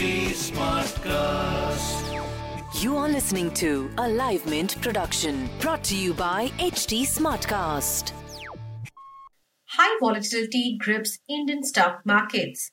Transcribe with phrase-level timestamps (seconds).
[0.00, 1.92] Smartcast.
[2.82, 8.12] You are listening to a Live Mint production brought to you by HT Smartcast.
[9.72, 12.70] High volatility grips Indian stock markets.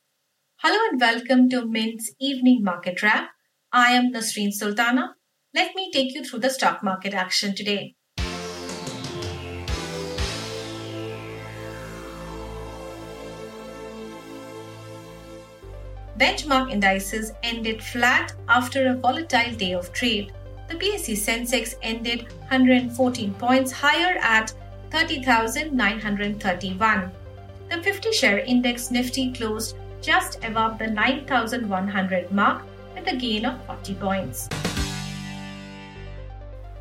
[0.61, 3.31] Hello and welcome to Mint's evening market wrap.
[3.73, 5.15] I am Nasreen Sultana.
[5.53, 7.96] Let me take you through the stock market action today.
[16.17, 20.33] Benchmark indices ended flat after a volatile day of trade.
[20.67, 24.51] The BSE Sensex ended 114 points higher at
[24.89, 27.11] 30,931.
[27.69, 32.63] The 50 share index Nifty closed just above the 9,100 mark
[32.95, 34.49] with a gain of 40 points.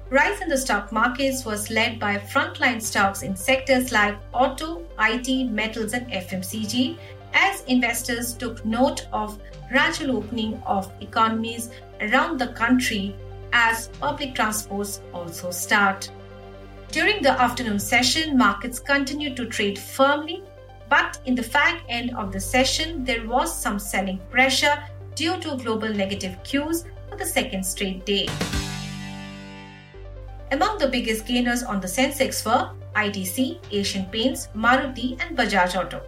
[0.09, 5.51] Rise in the stock markets was led by frontline stocks in sectors like auto, IT,
[5.51, 6.97] metals, and FMCG,
[7.33, 11.71] as investors took note of gradual opening of economies
[12.01, 13.15] around the country
[13.53, 16.11] as public transports also start.
[16.91, 20.43] During the afternoon session, markets continued to trade firmly,
[20.89, 24.83] but in the fag end of the session, there was some selling pressure
[25.15, 28.29] due to global negative cues for the second straight day.
[30.53, 36.01] Among the biggest gainers on the Sensex were ITC, Asian Paints, Maruti, and Bajaj Auto.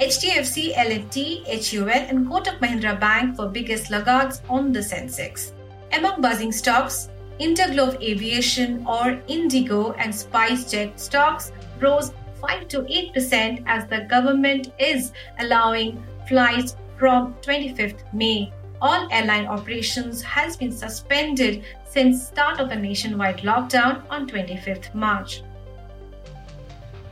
[0.00, 5.52] HDFC, L&T, HUL and Kotak Mahindra Bank were biggest laggards on the Sensex.
[5.92, 13.86] Among buzzing stocks, Interglobe Aviation or Indigo and SpiceJet stocks rose 5 to 8% as
[13.88, 18.50] the government is allowing flights from 25th May.
[18.80, 25.42] All airline operations has been suspended since start of the nationwide lockdown on 25th March.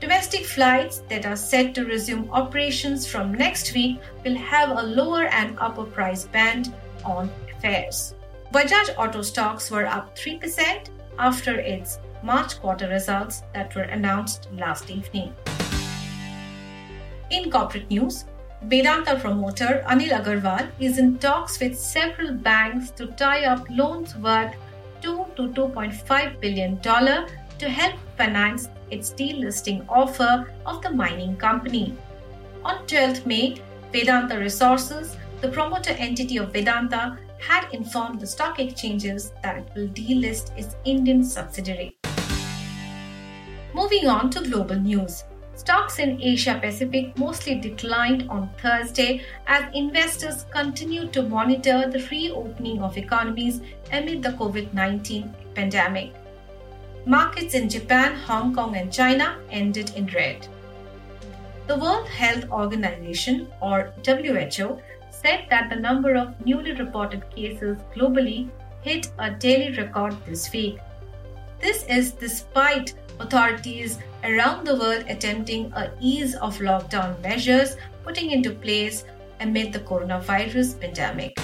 [0.01, 5.25] Domestic flights that are set to resume operations from next week will have a lower
[5.25, 6.73] and upper price band
[7.05, 7.29] on
[7.61, 8.15] fares.
[8.55, 14.89] Bajaj auto stocks were up 3% after its March quarter results that were announced last
[14.89, 15.35] evening.
[17.31, 18.25] In corporate news,
[18.63, 24.55] Vedanta promoter Anil Agarwal is in talks with several banks to tie up loans worth
[25.03, 27.27] 2 to 2.5 billion dollar
[27.59, 31.97] to help finance its delisting offer of the mining company.
[32.65, 33.57] On 12th May,
[33.93, 39.89] Vedanta Resources, the promoter entity of Vedanta, had informed the stock exchanges that it will
[39.89, 41.97] delist its Indian subsidiary.
[43.75, 45.25] Moving on to global news.
[45.55, 52.81] Stocks in Asia Pacific mostly declined on Thursday as investors continued to monitor the reopening
[52.81, 53.61] of economies
[53.93, 56.15] amid the COVID 19 pandemic.
[57.07, 60.47] Markets in Japan, Hong Kong, and China ended in red.
[61.67, 68.49] The World Health Organization, or WHO, said that the number of newly reported cases globally
[68.83, 70.79] hit a daily record this week.
[71.61, 78.51] This is despite authorities around the world attempting a ease of lockdown measures putting into
[78.51, 79.05] place
[79.41, 81.39] amid the coronavirus pandemic.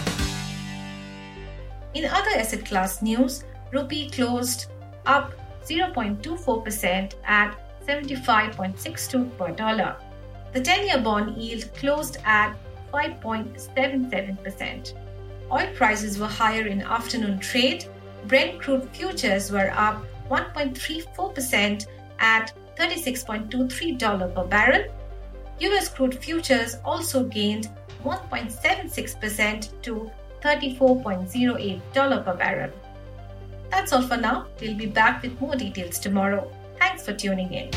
[1.95, 4.67] In other asset class news, rupee closed
[5.07, 5.33] up
[5.65, 9.97] 0.24% at 75.62 per dollar.
[10.53, 12.57] The 10 year bond yield closed at
[12.93, 14.95] 5.77%.
[15.51, 17.87] Oil prices were higher in afternoon trade.
[18.27, 21.87] Brent crude futures were up 1.34%
[22.19, 24.85] at $36.23 per barrel.
[25.61, 27.69] US crude futures also gained
[28.05, 30.11] 1.76% to
[30.43, 32.71] $34.08 per barrel.
[33.75, 34.47] That's all for now.
[34.61, 36.49] We'll be back with more details tomorrow.
[36.79, 37.71] Thanks for tuning in.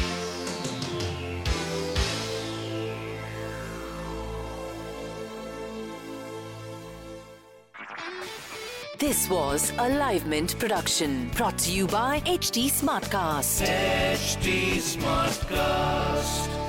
[8.99, 13.65] This was a Live Mint production brought to you by HT Smartcast.
[13.65, 16.66] HT Smartcast.